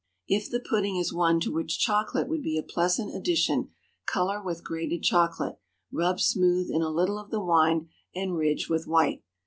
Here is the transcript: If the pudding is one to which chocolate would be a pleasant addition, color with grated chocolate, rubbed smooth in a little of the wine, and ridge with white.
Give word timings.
If 0.27 0.49
the 0.49 0.59
pudding 0.59 0.95
is 0.97 1.13
one 1.13 1.39
to 1.41 1.51
which 1.53 1.77
chocolate 1.77 2.27
would 2.27 2.41
be 2.41 2.57
a 2.57 2.63
pleasant 2.63 3.13
addition, 3.15 3.69
color 4.07 4.41
with 4.43 4.63
grated 4.63 5.03
chocolate, 5.03 5.59
rubbed 5.91 6.21
smooth 6.21 6.71
in 6.71 6.81
a 6.81 6.89
little 6.89 7.19
of 7.19 7.29
the 7.29 7.39
wine, 7.39 7.89
and 8.15 8.35
ridge 8.35 8.67
with 8.67 8.87
white. 8.87 9.21